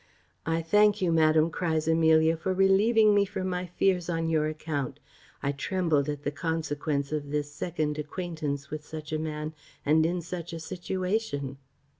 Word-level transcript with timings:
"I 0.47 0.63
thank 0.63 0.99
you, 1.03 1.11
madam," 1.11 1.51
cries 1.51 1.87
Amelia, 1.87 2.35
"for 2.35 2.55
relieving 2.55 3.13
me 3.13 3.23
from 3.23 3.47
my 3.47 3.67
fears 3.67 4.09
on 4.09 4.29
your 4.29 4.47
account; 4.47 4.99
I 5.43 5.51
trembled 5.51 6.09
at 6.09 6.23
the 6.23 6.31
consequence 6.31 7.11
of 7.11 7.29
this 7.29 7.51
second 7.53 7.99
acquaintance 7.99 8.71
with 8.71 8.83
such 8.83 9.11
a 9.13 9.19
man, 9.19 9.53
and 9.85 10.03
in 10.03 10.21
such 10.23 10.53
a 10.53 10.59
situation." 10.59 11.59